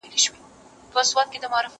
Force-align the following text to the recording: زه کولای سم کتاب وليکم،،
زه 0.23 0.29
کولای 0.91 1.05
سم 1.09 1.27
کتاب 1.33 1.51
وليکم،، 1.53 1.69